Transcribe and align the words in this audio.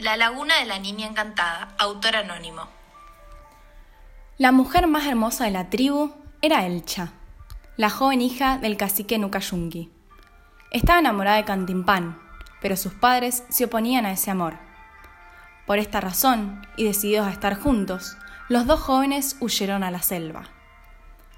La 0.00 0.16
laguna 0.16 0.56
de 0.56 0.64
la 0.64 0.78
niña 0.78 1.06
encantada, 1.06 1.74
autor 1.78 2.16
anónimo. 2.16 2.62
La 4.38 4.50
mujer 4.50 4.86
más 4.86 5.04
hermosa 5.06 5.44
de 5.44 5.50
la 5.50 5.68
tribu 5.68 6.14
era 6.40 6.64
Elcha, 6.64 7.12
la 7.76 7.90
joven 7.90 8.22
hija 8.22 8.56
del 8.56 8.78
cacique 8.78 9.18
Nukayungi. 9.18 9.90
Estaba 10.70 11.00
enamorada 11.00 11.36
de 11.36 11.44
Cantimpán, 11.44 12.18
pero 12.62 12.78
sus 12.78 12.94
padres 12.94 13.44
se 13.50 13.66
oponían 13.66 14.06
a 14.06 14.12
ese 14.12 14.30
amor. 14.30 14.54
Por 15.66 15.78
esta 15.78 16.00
razón, 16.00 16.66
y 16.78 16.84
decididos 16.84 17.26
a 17.26 17.32
estar 17.32 17.54
juntos, 17.60 18.16
los 18.48 18.66
dos 18.66 18.80
jóvenes 18.80 19.36
huyeron 19.40 19.82
a 19.82 19.90
la 19.90 20.00
selva. 20.00 20.44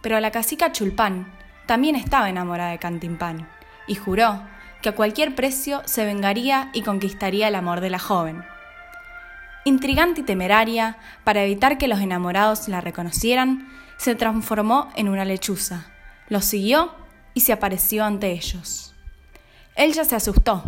Pero 0.00 0.20
la 0.20 0.30
cacica 0.30 0.70
Chulpán 0.70 1.26
también 1.66 1.96
estaba 1.96 2.30
enamorada 2.30 2.70
de 2.70 2.78
Cantimpán 2.78 3.48
y 3.88 3.96
juró 3.96 4.42
que 4.84 4.90
a 4.90 4.94
cualquier 4.94 5.34
precio 5.34 5.80
se 5.86 6.04
vengaría 6.04 6.68
y 6.74 6.82
conquistaría 6.82 7.48
el 7.48 7.54
amor 7.54 7.80
de 7.80 7.88
la 7.88 7.98
joven. 7.98 8.44
Intrigante 9.64 10.20
y 10.20 10.24
temeraria, 10.24 10.98
para 11.24 11.42
evitar 11.42 11.78
que 11.78 11.88
los 11.88 12.00
enamorados 12.00 12.68
la 12.68 12.82
reconocieran, 12.82 13.66
se 13.96 14.14
transformó 14.14 14.90
en 14.94 15.08
una 15.08 15.24
lechuza, 15.24 15.86
los 16.28 16.44
siguió 16.44 16.92
y 17.32 17.40
se 17.40 17.54
apareció 17.54 18.04
ante 18.04 18.32
ellos. 18.32 18.94
Él 19.74 19.94
ya 19.94 20.04
se 20.04 20.16
asustó. 20.16 20.64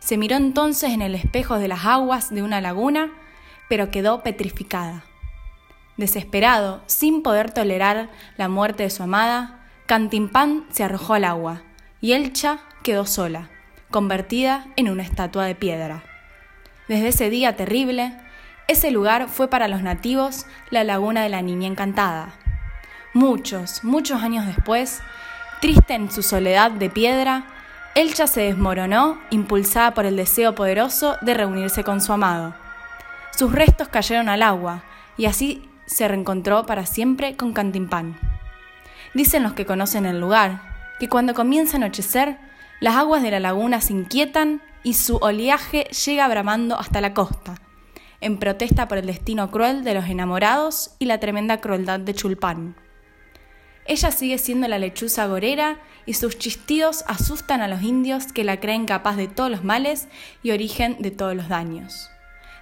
Se 0.00 0.16
miró 0.16 0.34
entonces 0.34 0.90
en 0.90 1.00
el 1.00 1.14
espejo 1.14 1.60
de 1.60 1.68
las 1.68 1.84
aguas 1.84 2.30
de 2.30 2.42
una 2.42 2.60
laguna, 2.60 3.12
pero 3.68 3.92
quedó 3.92 4.24
petrificada. 4.24 5.04
Desesperado, 5.96 6.82
sin 6.86 7.22
poder 7.22 7.52
tolerar 7.52 8.10
la 8.36 8.48
muerte 8.48 8.82
de 8.82 8.90
su 8.90 9.04
amada, 9.04 9.64
Cantimpán 9.86 10.66
se 10.72 10.82
arrojó 10.82 11.14
al 11.14 11.24
agua 11.24 11.62
y 12.00 12.14
Elcha 12.14 12.58
quedó 12.82 13.06
sola, 13.06 13.48
convertida 13.90 14.66
en 14.76 14.88
una 14.88 15.02
estatua 15.02 15.44
de 15.44 15.54
piedra. 15.54 16.02
Desde 16.88 17.08
ese 17.08 17.30
día 17.30 17.56
terrible, 17.56 18.12
ese 18.66 18.90
lugar 18.90 19.28
fue 19.28 19.48
para 19.48 19.68
los 19.68 19.82
nativos 19.82 20.46
la 20.70 20.84
laguna 20.84 21.22
de 21.22 21.28
la 21.28 21.42
Niña 21.42 21.66
Encantada. 21.66 22.34
Muchos, 23.14 23.82
muchos 23.84 24.22
años 24.22 24.46
después, 24.46 25.00
triste 25.60 25.94
en 25.94 26.10
su 26.10 26.22
soledad 26.22 26.70
de 26.70 26.90
piedra, 26.90 27.44
Elcha 27.94 28.26
se 28.26 28.42
desmoronó, 28.42 29.18
impulsada 29.30 29.92
por 29.92 30.06
el 30.06 30.16
deseo 30.16 30.54
poderoso 30.54 31.16
de 31.20 31.34
reunirse 31.34 31.82
con 31.82 32.00
su 32.00 32.12
amado. 32.12 32.54
Sus 33.32 33.50
restos 33.52 33.88
cayeron 33.88 34.28
al 34.28 34.42
agua, 34.42 34.82
y 35.16 35.26
así 35.26 35.68
se 35.86 36.06
reencontró 36.06 36.64
para 36.64 36.86
siempre 36.86 37.36
con 37.36 37.52
Cantimpán. 37.52 38.16
Dicen 39.14 39.42
los 39.42 39.54
que 39.54 39.66
conocen 39.66 40.06
el 40.06 40.20
lugar 40.20 40.60
que 41.00 41.08
cuando 41.08 41.34
comienza 41.34 41.76
a 41.76 41.80
anochecer, 41.80 42.38
las 42.80 42.96
aguas 42.96 43.22
de 43.22 43.30
la 43.30 43.40
laguna 43.40 43.80
se 43.80 43.92
inquietan 43.92 44.62
y 44.82 44.94
su 44.94 45.16
oleaje 45.16 45.84
llega 45.84 46.28
bramando 46.28 46.78
hasta 46.78 47.00
la 47.00 47.12
costa, 47.12 47.56
en 48.20 48.38
protesta 48.38 48.86
por 48.86 48.98
el 48.98 49.06
destino 49.06 49.50
cruel 49.50 49.82
de 49.82 49.94
los 49.94 50.08
enamorados 50.08 50.92
y 50.98 51.06
la 51.06 51.18
tremenda 51.18 51.60
crueldad 51.60 52.00
de 52.00 52.14
Chulpán. 52.14 52.76
Ella 53.86 54.10
sigue 54.10 54.38
siendo 54.38 54.68
la 54.68 54.78
lechuza 54.78 55.26
gorera 55.26 55.78
y 56.06 56.14
sus 56.14 56.38
chistidos 56.38 57.04
asustan 57.08 57.62
a 57.62 57.68
los 57.68 57.82
indios 57.82 58.32
que 58.32 58.44
la 58.44 58.60
creen 58.60 58.86
capaz 58.86 59.16
de 59.16 59.28
todos 59.28 59.50
los 59.50 59.64
males 59.64 60.08
y 60.42 60.52
origen 60.52 60.96
de 61.00 61.10
todos 61.10 61.34
los 61.34 61.48
daños. 61.48 62.10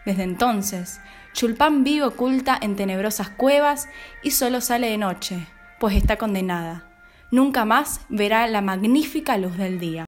Desde 0.07 0.23
entonces, 0.23 1.01
Chulpán 1.33 1.85
vive 1.85 2.07
oculta 2.07 2.57
en 2.61 2.77
tenebrosas 2.77 3.29
cuevas 3.29 3.89
y 4.23 4.31
solo 4.31 4.61
sale 4.61 4.89
de 4.89 4.99
noche, 4.99 5.47
pues 5.79 5.97
está 5.97 6.17
condenada. 6.17 6.96
Nunca 7.33 7.65
más 7.65 8.01
verá 8.09 8.47
la 8.47 8.61
magnífica 8.61 9.37
luz 9.37 9.57
del 9.57 9.81
día. 9.81 10.05